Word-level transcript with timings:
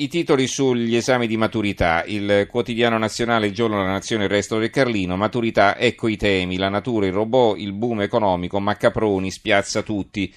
I 0.00 0.06
titoli 0.06 0.46
sugli 0.46 0.94
esami 0.94 1.26
di 1.26 1.36
maturità, 1.36 2.04
il 2.06 2.46
quotidiano 2.48 2.98
nazionale, 2.98 3.48
il 3.48 3.52
giorno 3.52 3.78
della 3.78 3.90
nazione, 3.90 4.24
il 4.24 4.30
resto 4.30 4.56
del 4.56 4.70
Carlino, 4.70 5.16
maturità, 5.16 5.76
ecco 5.76 6.06
i 6.06 6.16
temi, 6.16 6.56
la 6.56 6.68
natura, 6.68 7.06
il 7.06 7.12
robot, 7.12 7.58
il 7.58 7.72
boom 7.72 8.02
economico, 8.02 8.60
ma 8.60 8.76
Caproni 8.76 9.32
spiazza 9.32 9.82
tutti. 9.82 10.32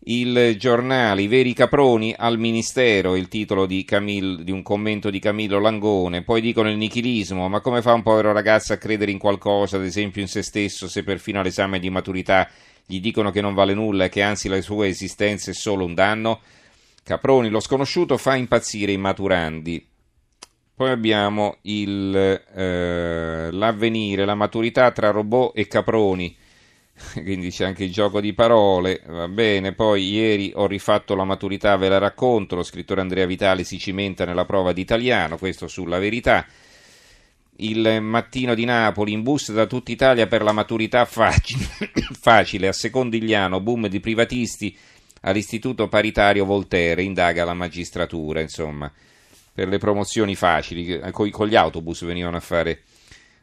Il 0.00 0.56
giornale, 0.58 1.22
i 1.22 1.28
veri 1.28 1.52
caproni 1.52 2.12
al 2.18 2.40
ministero, 2.40 3.14
il 3.14 3.28
titolo 3.28 3.66
di, 3.66 3.84
Camil, 3.84 4.42
di 4.42 4.50
un 4.50 4.64
commento 4.64 5.10
di 5.10 5.20
Camillo 5.20 5.60
Langone, 5.60 6.24
poi 6.24 6.40
dicono 6.40 6.68
il 6.68 6.76
nichilismo, 6.76 7.48
ma 7.48 7.60
come 7.60 7.82
fa 7.82 7.92
un 7.92 8.02
povero 8.02 8.32
ragazzo 8.32 8.72
a 8.72 8.78
credere 8.78 9.12
in 9.12 9.18
qualcosa, 9.18 9.76
ad 9.76 9.84
esempio 9.84 10.22
in 10.22 10.28
se 10.28 10.42
stesso, 10.42 10.88
se 10.88 11.04
perfino 11.04 11.38
all'esame 11.38 11.78
di 11.78 11.88
maturità 11.88 12.50
gli 12.84 13.00
dicono 13.00 13.30
che 13.30 13.42
non 13.42 13.54
vale 13.54 13.74
nulla 13.74 14.06
e 14.06 14.08
che 14.08 14.22
anzi 14.22 14.48
la 14.48 14.60
sua 14.60 14.88
esistenza 14.88 15.52
è 15.52 15.54
solo 15.54 15.84
un 15.84 15.94
danno? 15.94 16.40
Caproni, 17.08 17.48
lo 17.48 17.60
sconosciuto, 17.60 18.18
fa 18.18 18.36
impazzire 18.36 18.92
i 18.92 18.98
maturandi. 18.98 19.82
Poi 20.74 20.90
abbiamo 20.90 21.56
il, 21.62 22.14
eh, 22.14 23.48
l'avvenire, 23.50 24.26
la 24.26 24.34
maturità 24.34 24.90
tra 24.90 25.10
robot 25.10 25.56
e 25.56 25.66
caproni. 25.66 26.36
Quindi 27.24 27.48
c'è 27.48 27.64
anche 27.64 27.84
il 27.84 27.92
gioco 27.92 28.20
di 28.20 28.34
parole, 28.34 29.00
va 29.06 29.26
bene. 29.26 29.72
Poi 29.72 30.06
ieri 30.06 30.52
ho 30.54 30.66
rifatto 30.66 31.14
la 31.14 31.24
maturità, 31.24 31.78
ve 31.78 31.88
la 31.88 31.96
racconto. 31.96 32.56
Lo 32.56 32.62
scrittore 32.62 33.00
Andrea 33.00 33.24
Vitale 33.24 33.64
si 33.64 33.78
cimenta 33.78 34.26
nella 34.26 34.44
prova 34.44 34.74
di 34.74 34.82
italiano, 34.82 35.38
questo 35.38 35.66
sulla 35.66 35.98
verità. 35.98 36.44
Il 37.56 38.02
mattino 38.02 38.54
di 38.54 38.66
Napoli, 38.66 39.12
in 39.12 39.22
bus 39.22 39.50
da 39.50 39.64
tutta 39.64 39.90
Italia 39.92 40.26
per 40.26 40.42
la 40.42 40.52
maturità 40.52 41.06
facile, 41.06 41.64
facile 42.20 42.68
a 42.68 42.72
Secondigliano, 42.74 43.62
boom 43.62 43.86
di 43.86 43.98
privatisti 43.98 44.76
all'Istituto 45.22 45.88
Paritario 45.88 46.44
Voltaire, 46.44 47.02
indaga 47.02 47.44
la 47.44 47.54
magistratura, 47.54 48.40
insomma, 48.40 48.90
per 49.52 49.68
le 49.68 49.78
promozioni 49.78 50.34
facili, 50.34 51.00
con, 51.10 51.30
con 51.30 51.46
gli 51.46 51.56
autobus 51.56 52.04
venivano 52.04 52.36
a 52.36 52.40
fare 52.40 52.82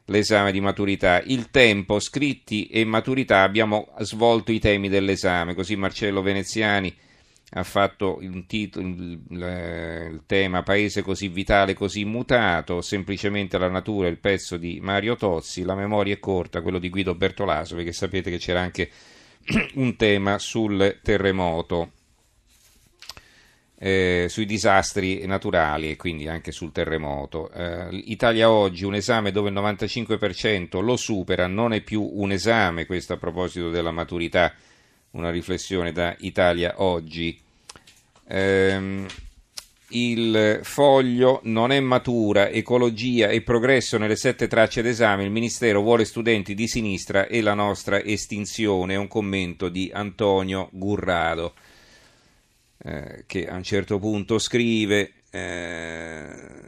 l'esame 0.06 0.52
di 0.52 0.62
maturità. 0.62 1.22
Il 1.22 1.50
tempo, 1.52 2.00
scritti 2.00 2.68
e 2.68 2.86
maturità, 2.86 3.42
abbiamo 3.42 3.90
svolto 4.00 4.52
i 4.52 4.60
temi 4.60 4.90
dell'esame, 4.90 5.54
così 5.54 5.76
Marcello 5.76 6.22
Veneziani 6.22 6.96
ha 7.58 7.64
fatto 7.64 8.18
il, 8.22 8.46
titolo, 8.48 8.88
il, 8.88 9.20
il, 9.30 10.22
tema 10.26 10.64
Paese 10.64 11.02
così 11.02 11.28
vitale, 11.28 11.74
così 11.74 12.04
mutato, 12.04 12.82
semplicemente 12.82 13.58
la 13.58 13.70
natura, 13.70 14.08
il 14.08 14.18
pezzo 14.18 14.58
di 14.58 14.80
Mario 14.82 15.16
Tozzi, 15.16 15.64
la 15.64 15.76
memoria 15.76 16.14
è 16.14 16.20
corta, 16.20 16.62
quello 16.62 16.80
di 16.80 16.90
Guido 16.90 17.16
Bertolaso, 17.16 17.76
perché 17.76 17.94
sapete 17.94 18.30
che 18.30 18.38
c'era 18.38 18.62
anche 18.62 18.90
un 19.76 19.96
tema 19.96 20.40
sul 20.40 21.00
terremoto, 21.04 21.92
eh, 23.78 24.26
sui 24.30 24.46
disastri 24.46 25.26
naturali 25.26 25.92
e 25.92 25.96
quindi 25.96 26.28
anche 26.28 26.52
sul 26.52 26.72
terremoto. 26.72 27.52
Eh, 27.52 27.90
Italia 28.06 28.50
oggi, 28.50 28.86
un 28.86 28.96
esame 28.96 29.32
dove 29.32 29.50
il 29.50 29.56
95% 29.56 30.82
lo 30.82 30.96
supera, 30.96 31.46
non 31.48 31.74
è 31.74 31.82
più 31.82 32.02
un 32.02 32.32
esame, 32.32 32.86
questo 32.86 33.14
a 33.14 33.18
proposito 33.18 33.70
della 33.70 33.92
maturità, 33.92 34.54
una 35.12 35.30
riflessione 35.30 35.92
da 35.92 36.16
Italia 36.20 36.82
oggi. 36.82 37.40
Eh, 38.28 39.06
il 39.96 40.60
foglio 40.64 41.40
non 41.44 41.72
è 41.72 41.80
matura, 41.80 42.50
ecologia 42.50 43.30
e 43.30 43.42
progresso 43.42 43.98
nelle 43.98 44.16
sette 44.16 44.48
tracce 44.48 44.82
d'esame, 44.82 45.24
il 45.24 45.32
Ministero 45.32 45.82
vuole 45.82 46.04
studenti 46.04 46.54
di 46.54 46.68
sinistra 46.68 47.28
e 47.28 47.42
la 47.42 47.54
nostra 47.54 48.04
estinzione, 48.04 48.96
un 48.96 49.08
commento 49.08 49.70
di 49.70 49.90
Antonio 49.94 50.68
Gurrado, 50.72 51.54
eh, 52.84 53.24
che 53.26 53.48
a 53.48 53.56
un 53.56 53.64
certo 53.64 53.98
punto 53.98 54.38
scrive 54.38 55.14
eh, 55.32 56.28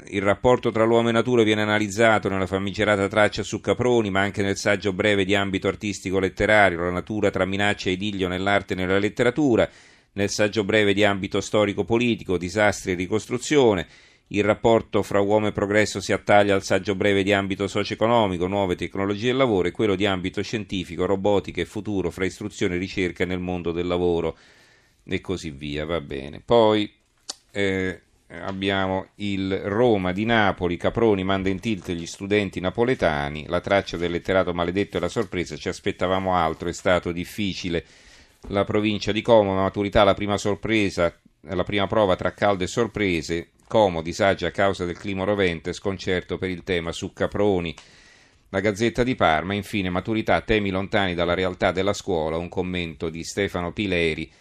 il 0.10 0.22
rapporto 0.22 0.72
tra 0.72 0.86
l'uomo 0.86 1.10
e 1.10 1.12
natura 1.12 1.44
viene 1.44 1.62
analizzato 1.62 2.30
nella 2.30 2.48
famigerata 2.48 3.08
traccia 3.08 3.44
su 3.44 3.60
Caproni, 3.60 4.10
ma 4.10 4.22
anche 4.22 4.42
nel 4.42 4.58
saggio 4.58 4.94
breve 4.94 5.26
di 5.26 5.36
ambito 5.36 5.68
artistico-letterario, 5.68 6.80
la 6.80 6.92
natura 6.92 7.30
tra 7.30 7.46
minaccia 7.46 7.90
e 7.90 7.94
idillio 7.94 8.28
nell'arte 8.28 8.74
e 8.74 8.76
nella 8.78 9.00
letteratura, 9.00 9.70
nel 10.18 10.30
saggio 10.30 10.64
breve 10.64 10.96
di 10.96 11.04
ambito 11.04 11.40
storico-politico, 11.40 12.38
disastri 12.38 12.94
e 12.94 12.96
ricostruzione. 12.96 13.88
Il 14.30 14.44
rapporto 14.44 15.04
fra 15.04 15.22
uomo 15.22 15.48
e 15.48 15.52
progresso 15.52 16.02
si 16.02 16.12
attaglia 16.12 16.56
al 16.56 16.64
saggio 16.64 16.96
breve 16.96 17.22
di 17.22 17.32
ambito 17.32 17.68
socio-economico, 17.68 18.48
nuove 18.48 18.76
tecnologie 18.76 19.28
del 19.28 19.38
lavoro 19.38 19.68
e 19.68 19.72
quello 19.72 19.96
di 19.96 20.08
ambito 20.08 20.42
scientifico, 20.42 21.06
robotica 21.06 21.62
e 21.62 21.66
futuro 21.66 22.10
fra 22.10 22.26
istruzione 22.26 22.76
e 22.76 22.80
ricerca 22.80 23.26
nel 23.26 23.40
mondo 23.40 23.72
del 23.72 23.86
lavoro 23.86 24.36
e 25.06 25.22
così 25.22 25.52
via, 25.52 25.86
va 25.86 26.02
bene. 26.02 26.42
Poi 26.44 26.92
eh, 27.52 28.02
abbiamo 28.28 29.10
il 29.16 29.56
Roma 29.56 30.12
di 30.12 30.26
Napoli, 30.26 30.78
Caproni 30.78 31.24
manda 31.24 31.50
in 31.50 31.60
tilt 31.60 31.92
gli 31.92 32.08
studenti 32.08 32.60
napoletani, 32.60 33.46
la 33.48 33.62
traccia 33.62 33.98
del 33.98 34.12
letterato 34.12 34.52
maledetto 34.52 34.98
e 34.98 35.00
la 35.00 35.10
sorpresa, 35.10 35.56
ci 35.56 35.70
aspettavamo 35.70 36.36
altro, 36.36 36.68
è 36.70 36.74
stato 36.74 37.12
difficile 37.12 37.86
la 38.48 38.64
provincia 38.64 39.12
di 39.12 39.22
Como, 39.22 39.54
maturità 39.54 40.04
la 40.04 40.14
prima 40.14 40.38
sorpresa, 40.38 41.14
la 41.42 41.64
prima 41.64 41.88
prova 41.88 42.16
tra 42.16 42.34
caldo 42.34 42.64
e 42.64 42.68
sorprese, 42.68 43.52
Como 43.68 44.02
disagio 44.02 44.48
a 44.48 44.52
causa 44.52 44.86
del 44.86 44.98
clima 44.98 45.26
rovente, 45.26 45.74
sconcerto 45.74 46.38
per 46.38 46.50
il 46.50 46.64
tema 46.64 46.94
su 46.94 47.12
Caproni. 47.12 47.76
La 48.50 48.62
Gazzetta 48.62 49.04
di 49.04 49.16
Parma, 49.16 49.54
infine, 49.54 49.90
maturità, 49.90 50.40
temi 50.40 50.70
lontani 50.70 51.14
dalla 51.14 51.34
realtà 51.34 51.74
della 51.74 51.92
scuola, 51.92 52.38
un 52.38 52.48
commento 52.48 53.10
di 53.10 53.26
Stefano 53.26 53.74
Pileri, 53.74 54.32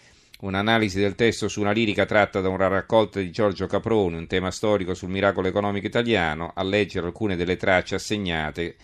un'analisi 0.41 1.01
del 1.01 1.17
testo 1.17 1.49
su 1.49 1.61
una 1.61 1.73
lirica 1.73 2.07
tratta 2.07 2.41
da 2.41 2.49
una 2.49 2.69
raccolta 2.69 3.19
di 3.19 3.33
Giorgio 3.33 3.67
Caproni, 3.67 4.17
un 4.17 4.29
tema 4.29 4.53
storico 4.53 4.95
sul 4.95 5.09
miracolo 5.09 5.49
economico 5.49 5.89
italiano, 5.89 6.53
a 6.55 6.63
leggere 6.63 7.07
alcune 7.07 7.35
delle 7.35 7.57
tracce 7.57 7.97
assegnate 7.97 8.77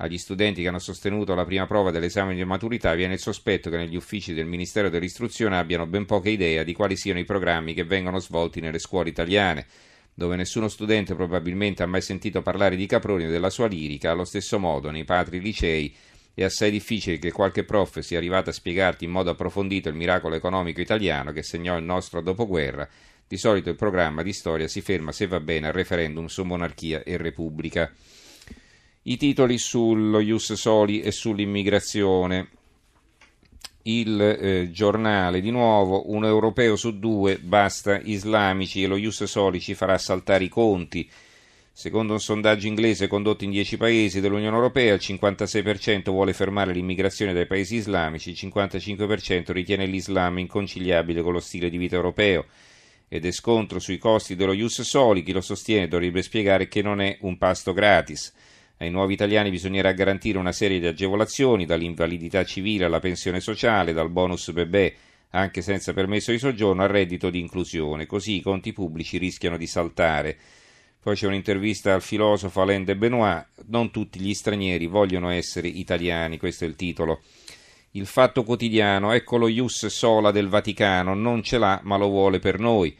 agli 0.00 0.16
studenti 0.16 0.62
che 0.62 0.68
hanno 0.68 0.78
sostenuto 0.78 1.34
la 1.34 1.44
prima 1.44 1.66
prova 1.66 1.90
dell'esame 1.90 2.34
di 2.34 2.42
maturità 2.42 2.94
viene 2.94 3.14
il 3.14 3.20
sospetto 3.20 3.68
che 3.68 3.76
negli 3.76 3.96
uffici 3.96 4.32
del 4.32 4.46
Ministero 4.46 4.88
dell'Istruzione 4.88 5.58
abbiano 5.58 5.86
ben 5.86 6.06
poca 6.06 6.30
idea 6.30 6.62
di 6.62 6.72
quali 6.72 6.96
siano 6.96 7.18
i 7.18 7.24
programmi 7.24 7.74
che 7.74 7.84
vengono 7.84 8.18
svolti 8.18 8.60
nelle 8.60 8.78
scuole 8.78 9.10
italiane, 9.10 9.66
dove 10.14 10.36
nessuno 10.36 10.68
studente 10.68 11.14
probabilmente 11.14 11.82
ha 11.82 11.86
mai 11.86 12.00
sentito 12.00 12.40
parlare 12.40 12.76
di 12.76 12.86
Caproni 12.86 13.26
o 13.26 13.30
della 13.30 13.50
sua 13.50 13.66
lirica, 13.66 14.10
allo 14.10 14.24
stesso 14.24 14.58
modo 14.58 14.90
nei 14.90 15.04
patri 15.04 15.38
licei 15.38 15.94
è 16.32 16.44
assai 16.44 16.70
difficile 16.70 17.18
che 17.18 17.32
qualche 17.32 17.64
prof 17.64 17.98
sia 17.98 18.16
arrivato 18.16 18.48
a 18.48 18.54
spiegarti 18.54 19.04
in 19.04 19.10
modo 19.10 19.28
approfondito 19.28 19.90
il 19.90 19.96
miracolo 19.96 20.34
economico 20.34 20.80
italiano 20.80 21.32
che 21.32 21.42
segnò 21.42 21.76
il 21.76 21.84
nostro 21.84 22.22
dopoguerra. 22.22 22.88
Di 23.28 23.36
solito 23.36 23.68
il 23.68 23.76
programma 23.76 24.22
di 24.22 24.32
storia 24.32 24.66
si 24.66 24.80
ferma, 24.80 25.12
se 25.12 25.26
va 25.26 25.40
bene, 25.40 25.66
al 25.66 25.74
referendum 25.74 26.26
su 26.26 26.42
monarchia 26.44 27.02
e 27.02 27.18
repubblica 27.18 27.92
i 29.04 29.16
titoli 29.16 29.56
sullo 29.56 30.20
Ius 30.20 30.52
Soli 30.52 31.00
e 31.00 31.10
sull'immigrazione. 31.10 32.48
Il 33.82 34.20
eh, 34.20 34.70
giornale, 34.70 35.40
di 35.40 35.50
nuovo, 35.50 36.10
un 36.10 36.26
europeo 36.26 36.76
su 36.76 36.98
due 36.98 37.38
basta 37.38 37.98
islamici 37.98 38.82
e 38.82 38.86
lo 38.86 38.96
Ius 38.96 39.24
Soli 39.24 39.58
ci 39.58 39.74
farà 39.74 39.96
saltare 39.96 40.44
i 40.44 40.48
conti. 40.48 41.08
Secondo 41.72 42.12
un 42.12 42.20
sondaggio 42.20 42.66
inglese 42.66 43.06
condotto 43.06 43.44
in 43.44 43.50
10 43.50 43.78
paesi 43.78 44.20
dell'Unione 44.20 44.54
Europea, 44.54 44.92
il 44.92 45.00
56% 45.02 46.10
vuole 46.10 46.34
fermare 46.34 46.74
l'immigrazione 46.74 47.32
dai 47.32 47.46
paesi 47.46 47.76
islamici, 47.76 48.30
il 48.30 48.38
55% 48.38 49.50
ritiene 49.52 49.86
l'Islam 49.86 50.38
inconciliabile 50.40 51.22
con 51.22 51.32
lo 51.32 51.40
stile 51.40 51.70
di 51.70 51.78
vita 51.78 51.94
europeo 51.96 52.44
ed 53.08 53.24
è 53.24 53.30
scontro 53.30 53.78
sui 53.78 53.96
costi 53.96 54.36
dello 54.36 54.52
Ius 54.52 54.82
Soli. 54.82 55.22
Chi 55.22 55.32
lo 55.32 55.40
sostiene 55.40 55.88
dovrebbe 55.88 56.20
spiegare 56.20 56.68
che 56.68 56.82
non 56.82 57.00
è 57.00 57.16
un 57.22 57.38
pasto 57.38 57.72
gratis. 57.72 58.32
Ai 58.82 58.88
nuovi 58.88 59.12
italiani 59.12 59.50
bisognerà 59.50 59.92
garantire 59.92 60.38
una 60.38 60.52
serie 60.52 60.80
di 60.80 60.86
agevolazioni, 60.86 61.66
dall'invalidità 61.66 62.44
civile 62.44 62.86
alla 62.86 62.98
pensione 62.98 63.38
sociale, 63.38 63.92
dal 63.92 64.08
bonus 64.08 64.50
bebè 64.52 64.94
anche 65.32 65.60
senza 65.60 65.92
permesso 65.92 66.30
di 66.30 66.38
soggiorno 66.38 66.82
al 66.82 66.88
reddito 66.88 67.28
di 67.28 67.40
inclusione, 67.40 68.06
così 68.06 68.36
i 68.36 68.40
conti 68.40 68.72
pubblici 68.72 69.18
rischiano 69.18 69.58
di 69.58 69.66
saltare. 69.66 70.34
Poi 70.98 71.14
c'è 71.14 71.26
un'intervista 71.26 71.92
al 71.92 72.00
filosofo 72.00 72.62
Alain 72.62 72.84
de 72.84 72.96
Benoit, 72.96 73.46
non 73.66 73.90
tutti 73.90 74.18
gli 74.18 74.32
stranieri 74.32 74.86
vogliono 74.86 75.28
essere 75.28 75.68
italiani, 75.68 76.38
questo 76.38 76.64
è 76.64 76.66
il 76.66 76.74
titolo. 76.74 77.20
Il 77.90 78.06
fatto 78.06 78.44
quotidiano, 78.44 79.12
ecco 79.12 79.36
lo 79.36 79.48
ius 79.48 79.88
sola 79.88 80.30
del 80.30 80.48
Vaticano, 80.48 81.12
non 81.12 81.42
ce 81.42 81.58
l'ha 81.58 81.80
ma 81.84 81.98
lo 81.98 82.08
vuole 82.08 82.38
per 82.38 82.58
noi 82.58 82.96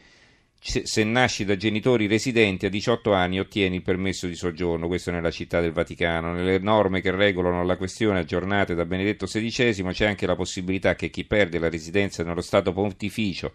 se 0.63 1.03
nasci 1.03 1.43
da 1.43 1.57
genitori 1.57 2.05
residenti 2.05 2.67
a 2.67 2.69
18 2.69 3.13
anni 3.13 3.39
ottieni 3.39 3.77
il 3.77 3.81
permesso 3.81 4.27
di 4.27 4.35
soggiorno, 4.35 4.87
questo 4.87 5.09
nella 5.09 5.31
città 5.31 5.59
del 5.59 5.71
Vaticano. 5.71 6.33
Nelle 6.33 6.59
norme 6.59 7.01
che 7.01 7.09
regolano 7.09 7.63
la 7.63 7.77
questione 7.77 8.19
aggiornate 8.19 8.75
da 8.75 8.85
Benedetto 8.85 9.25
XVI 9.25 9.83
c'è 9.91 10.05
anche 10.05 10.27
la 10.27 10.35
possibilità 10.35 10.93
che 10.93 11.09
chi 11.09 11.25
perde 11.25 11.57
la 11.57 11.67
residenza 11.67 12.23
nello 12.23 12.41
Stato 12.41 12.73
pontificio 12.73 13.53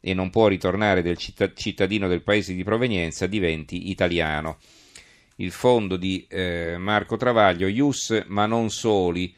e 0.00 0.12
non 0.12 0.30
può 0.30 0.48
ritornare 0.48 1.02
del 1.02 1.18
cittadino 1.18 2.08
del 2.08 2.22
paese 2.22 2.52
di 2.52 2.64
provenienza 2.64 3.28
diventi 3.28 3.90
italiano. 3.90 4.58
Il 5.36 5.52
fondo 5.52 5.96
di 5.96 6.26
eh, 6.28 6.76
Marco 6.78 7.16
Travaglio, 7.16 7.68
Ius 7.68 8.24
ma 8.26 8.46
non 8.46 8.70
soli, 8.70 9.32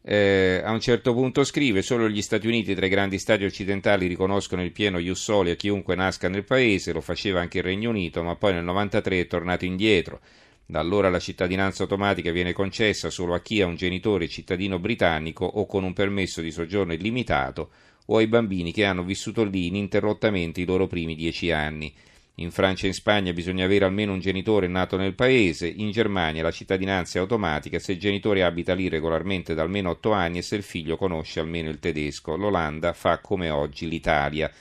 Eh, 0.00 0.62
a 0.64 0.70
un 0.70 0.80
certo 0.80 1.12
punto 1.12 1.44
scrive: 1.44 1.82
Solo 1.82 2.08
gli 2.08 2.22
Stati 2.22 2.46
Uniti 2.46 2.74
tra 2.74 2.86
i 2.86 2.88
grandi 2.88 3.18
stati 3.18 3.44
occidentali 3.44 4.06
riconoscono 4.06 4.62
il 4.62 4.72
pieno 4.72 4.98
ius 4.98 5.20
soli 5.20 5.50
a 5.50 5.56
chiunque 5.56 5.94
nasca 5.94 6.28
nel 6.28 6.44
paese, 6.44 6.92
lo 6.92 7.00
faceva 7.00 7.40
anche 7.40 7.58
il 7.58 7.64
Regno 7.64 7.90
Unito, 7.90 8.22
ma 8.22 8.36
poi 8.36 8.54
nel 8.54 8.64
93 8.64 9.20
è 9.20 9.26
tornato 9.26 9.64
indietro. 9.64 10.20
Da 10.64 10.80
allora 10.80 11.08
la 11.08 11.18
cittadinanza 11.18 11.84
automatica 11.84 12.30
viene 12.30 12.52
concessa 12.52 13.08
solo 13.08 13.34
a 13.34 13.40
chi 13.40 13.62
ha 13.62 13.66
un 13.66 13.76
genitore 13.76 14.28
cittadino 14.28 14.78
britannico 14.78 15.46
o 15.46 15.64
con 15.64 15.82
un 15.82 15.94
permesso 15.94 16.42
di 16.42 16.50
soggiorno 16.50 16.92
illimitato 16.92 17.70
o 18.06 18.18
ai 18.18 18.26
bambini 18.26 18.72
che 18.72 18.84
hanno 18.84 19.02
vissuto 19.02 19.44
lì 19.44 19.66
ininterrottamente 19.66 20.60
i 20.60 20.66
loro 20.66 20.86
primi 20.86 21.14
dieci 21.14 21.50
anni. 21.50 21.92
In 22.40 22.52
Francia 22.52 22.84
e 22.84 22.88
in 22.88 22.94
Spagna 22.94 23.32
bisogna 23.32 23.64
avere 23.64 23.84
almeno 23.84 24.12
un 24.12 24.20
genitore 24.20 24.68
nato 24.68 24.96
nel 24.96 25.14
paese, 25.14 25.66
in 25.66 25.90
Germania 25.90 26.44
la 26.44 26.52
cittadinanza 26.52 27.18
è 27.18 27.20
automatica 27.20 27.80
se 27.80 27.92
il 27.92 27.98
genitore 27.98 28.44
abita 28.44 28.74
lì 28.74 28.88
regolarmente 28.88 29.54
da 29.54 29.62
almeno 29.62 29.90
otto 29.90 30.12
anni 30.12 30.38
e 30.38 30.42
se 30.42 30.54
il 30.54 30.62
figlio 30.62 30.96
conosce 30.96 31.40
almeno 31.40 31.68
il 31.68 31.80
tedesco. 31.80 32.36
L'Olanda 32.36 32.92
fa 32.92 33.18
come 33.18 33.50
oggi 33.50 33.88
l'Italia. 33.88 34.52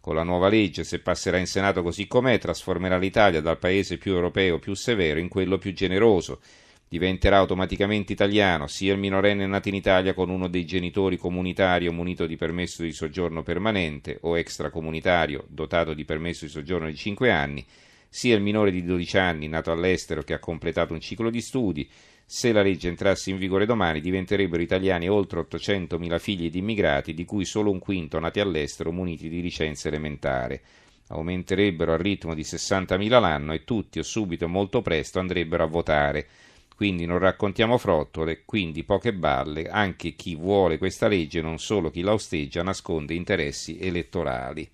Con 0.00 0.14
la 0.14 0.22
nuova 0.22 0.48
legge, 0.48 0.84
se 0.84 1.00
passerà 1.00 1.36
in 1.36 1.46
Senato 1.46 1.82
così 1.82 2.06
com'è, 2.06 2.38
trasformerà 2.38 2.96
l'Italia 2.96 3.42
dal 3.42 3.58
paese 3.58 3.98
più 3.98 4.14
europeo, 4.14 4.58
più 4.58 4.72
severo, 4.72 5.20
in 5.20 5.28
quello 5.28 5.58
più 5.58 5.74
generoso 5.74 6.40
diventerà 6.88 7.36
automaticamente 7.36 8.12
italiano 8.12 8.66
sia 8.66 8.94
il 8.94 8.98
minorenne 8.98 9.46
nato 9.46 9.68
in 9.68 9.74
Italia 9.74 10.14
con 10.14 10.30
uno 10.30 10.48
dei 10.48 10.64
genitori 10.64 11.18
comunitario 11.18 11.92
munito 11.92 12.26
di 12.26 12.36
permesso 12.36 12.82
di 12.82 12.92
soggiorno 12.92 13.42
permanente 13.42 14.18
o 14.22 14.38
extracomunitario 14.38 15.44
dotato 15.48 15.92
di 15.92 16.04
permesso 16.04 16.46
di 16.46 16.50
soggiorno 16.50 16.88
di 16.88 16.96
5 16.96 17.30
anni, 17.30 17.64
sia 18.08 18.34
il 18.34 18.42
minore 18.42 18.70
di 18.70 18.82
12 18.82 19.18
anni 19.18 19.48
nato 19.48 19.70
all'estero 19.70 20.22
che 20.22 20.32
ha 20.32 20.38
completato 20.38 20.94
un 20.94 21.00
ciclo 21.00 21.28
di 21.28 21.42
studi. 21.42 21.88
Se 22.24 22.52
la 22.52 22.62
legge 22.62 22.88
entrasse 22.88 23.30
in 23.30 23.38
vigore 23.38 23.66
domani 23.66 24.00
diventerebbero 24.00 24.62
italiani 24.62 25.08
oltre 25.08 25.40
800.000 25.40 26.18
figli 26.18 26.50
di 26.50 26.58
immigrati, 26.58 27.14
di 27.14 27.24
cui 27.24 27.44
solo 27.44 27.70
un 27.70 27.78
quinto 27.78 28.18
nati 28.18 28.40
all'estero 28.40 28.92
muniti 28.92 29.28
di 29.28 29.40
licenza 29.40 29.88
elementare. 29.88 30.60
Aumenterebbero 31.08 31.94
al 31.94 32.00
ritmo 32.00 32.34
di 32.34 32.42
60.000 32.42 33.08
l'anno 33.20 33.54
e 33.54 33.64
tutti 33.64 33.98
o 33.98 34.02
subito 34.02 34.46
molto 34.46 34.82
presto 34.82 35.18
andrebbero 35.18 35.64
a 35.64 35.66
votare 35.66 36.28
quindi 36.78 37.06
non 37.06 37.18
raccontiamo 37.18 37.76
frottole, 37.76 38.44
quindi 38.44 38.84
poche 38.84 39.12
balle, 39.12 39.68
anche 39.68 40.14
chi 40.14 40.36
vuole 40.36 40.78
questa 40.78 41.08
legge, 41.08 41.40
non 41.40 41.58
solo 41.58 41.90
chi 41.90 42.02
la 42.02 42.12
osteggia, 42.12 42.62
nasconde 42.62 43.14
interessi 43.14 43.80
elettorali. 43.80 44.70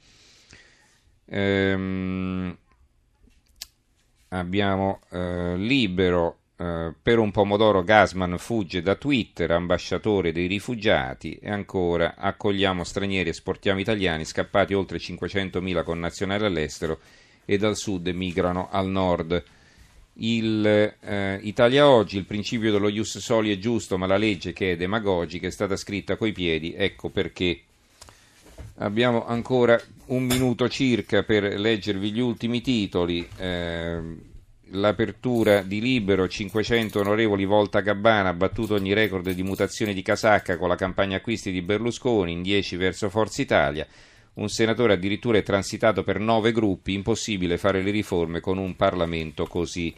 Ehm, 1.25 2.55
abbiamo 4.29 5.01
eh, 5.13 5.57
libero 5.57 6.41
eh, 6.59 6.93
per 7.03 7.19
un 7.19 7.31
pomodoro 7.31 7.83
Gasman 7.83 8.37
fugge 8.37 8.83
da 8.83 8.97
Twitter, 8.97 9.51
ambasciatore 9.51 10.31
dei 10.31 10.47
rifugiati. 10.47 11.37
E 11.37 11.49
ancora 11.49 12.17
accogliamo 12.19 12.85
stranieri, 12.85 13.31
esportiamo 13.31 13.81
italiani, 13.81 14.27
scappati 14.27 14.75
oltre 14.75 14.99
500.000 14.99 15.83
connazionali 15.83 16.45
all'estero 16.45 17.01
e 17.47 17.57
dal 17.57 17.79
sud 17.79 18.07
migrano 18.09 18.69
al 18.71 18.89
nord 18.89 19.43
il, 20.15 20.95
eh, 21.01 21.39
Italia 21.43 21.89
Oggi, 21.89 22.19
il 22.19 22.25
principio 22.25 22.71
dello 22.71 22.89
ius 22.89 23.19
soli 23.19 23.53
è 23.53 23.59
giusto, 23.59 23.99
ma 23.99 24.07
la 24.07 24.17
legge 24.17 24.53
che 24.53 24.73
è 24.73 24.77
demagogica 24.77 25.47
è 25.47 25.51
stata 25.51 25.77
scritta 25.77 26.17
coi 26.17 26.33
piedi, 26.33 26.75
ecco 26.75 27.11
perché. 27.11 27.63
Abbiamo 28.79 29.25
ancora 29.25 29.81
un 30.07 30.25
minuto 30.25 30.69
circa 30.69 31.23
per 31.23 31.59
leggervi 31.59 32.11
gli 32.11 32.19
ultimi 32.19 32.61
titoli. 32.61 33.27
Eh, 33.37 34.01
l'apertura 34.71 35.63
di 35.63 35.81
Libero, 35.81 36.27
500 36.27 37.01
onorevoli 37.01 37.45
Volta 37.45 37.81
Gabbana, 37.81 38.31
ha 38.31 38.35
battuto 38.35 38.75
ogni 38.75 38.93
record 38.93 39.31
di 39.31 39.43
mutazione 39.43 39.95
di 39.95 40.03
casacca 40.03 40.57
con 40.57 40.69
la 40.69 40.77
campagna 40.77 41.17
acquisti 41.17 41.53
di 41.53 41.63
Berlusconi, 41.63 42.33
in 42.33 42.43
10 42.43 42.77
verso 42.77 43.09
Forza 43.11 43.43
Italia. 43.43 43.87
Un 44.35 44.49
senatore 44.49 44.95
addirittura 44.95 45.39
è 45.39 45.43
transitato 45.43 46.03
per 46.03 46.19
nove 46.19 46.51
gruppi, 46.51 46.93
impossibile 46.93 47.57
fare 47.57 47.83
le 47.83 47.93
riforme 47.93 48.41
con 48.41 48.59
un 48.59 48.75
Parlamento 48.75 49.47
così. 49.47 49.95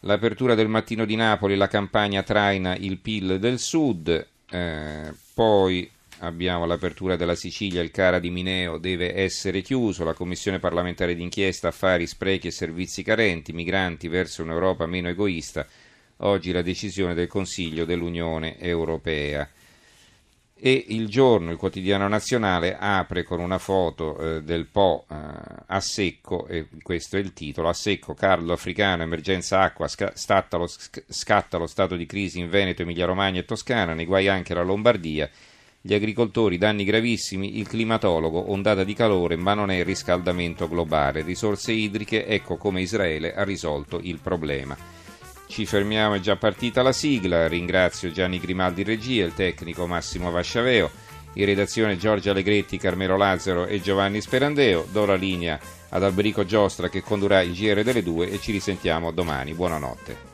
L'apertura 0.00 0.54
del 0.54 0.68
mattino 0.68 1.06
di 1.06 1.16
Napoli, 1.16 1.56
la 1.56 1.68
campagna 1.68 2.22
traina 2.22 2.76
il 2.76 2.98
PIL 2.98 3.38
del 3.38 3.58
Sud, 3.58 4.26
eh, 4.50 5.14
poi 5.32 5.90
abbiamo 6.18 6.66
l'apertura 6.66 7.16
della 7.16 7.34
Sicilia, 7.34 7.80
il 7.80 7.90
Cara 7.90 8.18
di 8.18 8.30
Mineo 8.30 8.76
deve 8.76 9.14
essere 9.14 9.62
chiuso, 9.62 10.04
la 10.04 10.12
Commissione 10.12 10.58
parlamentare 10.58 11.14
d'inchiesta, 11.14 11.68
affari, 11.68 12.06
sprechi 12.06 12.48
e 12.48 12.50
servizi 12.50 13.02
carenti, 13.02 13.54
migranti 13.54 14.08
verso 14.08 14.42
un'Europa 14.42 14.84
meno 14.84 15.08
egoista, 15.08 15.66
oggi 16.18 16.52
la 16.52 16.62
decisione 16.62 17.14
del 17.14 17.26
Consiglio 17.26 17.86
dell'Unione 17.86 18.58
Europea 18.58 19.48
e 20.62 20.84
il 20.88 21.08
giorno, 21.08 21.50
il 21.50 21.56
quotidiano 21.56 22.06
nazionale, 22.06 22.76
apre 22.78 23.22
con 23.24 23.40
una 23.40 23.58
foto 23.58 24.18
eh, 24.18 24.42
del 24.42 24.66
Po 24.66 25.06
eh, 25.10 25.14
a 25.66 25.80
secco, 25.80 26.46
e 26.46 26.66
questo 26.82 27.16
è 27.16 27.20
il 27.20 27.32
titolo, 27.32 27.68
a 27.68 27.72
secco, 27.72 28.12
Carlo 28.12 28.52
Africano, 28.52 29.02
emergenza 29.02 29.60
acqua, 29.60 29.88
scatta 29.88 30.56
lo, 30.58 30.68
scatta 30.68 31.56
lo 31.56 31.66
stato 31.66 31.96
di 31.96 32.04
crisi 32.04 32.40
in 32.40 32.50
Veneto, 32.50 32.82
Emilia 32.82 33.06
Romagna 33.06 33.40
e 33.40 33.44
Toscana, 33.46 33.94
nei 33.94 34.04
guai 34.04 34.28
anche 34.28 34.52
la 34.52 34.62
Lombardia, 34.62 35.30
gli 35.80 35.94
agricoltori 35.94 36.58
danni 36.58 36.84
gravissimi, 36.84 37.58
il 37.58 37.66
climatologo, 37.66 38.50
ondata 38.50 38.84
di 38.84 38.92
calore, 38.92 39.36
ma 39.36 39.54
non 39.54 39.70
è 39.70 39.78
il 39.78 39.84
riscaldamento 39.86 40.68
globale, 40.68 41.22
risorse 41.22 41.72
idriche, 41.72 42.26
ecco 42.26 42.58
come 42.58 42.82
Israele 42.82 43.34
ha 43.34 43.44
risolto 43.44 43.98
il 44.02 44.18
problema. 44.18 44.76
Ci 45.50 45.66
fermiamo, 45.66 46.14
è 46.14 46.20
già 46.20 46.36
partita 46.36 46.80
la 46.80 46.92
sigla. 46.92 47.48
Ringrazio 47.48 48.12
Gianni 48.12 48.38
Grimaldi 48.38 48.84
regia, 48.84 49.24
il 49.24 49.34
tecnico 49.34 49.84
Massimo 49.84 50.30
Vasciaveo, 50.30 50.88
in 51.34 51.44
redazione 51.44 51.96
Giorgia 51.96 52.30
Allegretti, 52.30 52.78
Carmelo 52.78 53.16
Lazzaro 53.16 53.66
e 53.66 53.80
Giovanni 53.80 54.20
Sperandeo. 54.20 54.86
Do 54.92 55.06
la 55.06 55.16
linea 55.16 55.58
ad 55.88 56.04
Alberico 56.04 56.44
Giostra 56.44 56.88
che 56.88 57.02
condurrà 57.02 57.40
il 57.40 57.52
GR 57.52 57.82
delle 57.82 58.04
due 58.04 58.30
e 58.30 58.38
ci 58.38 58.52
risentiamo 58.52 59.10
domani. 59.10 59.52
Buonanotte. 59.52 60.29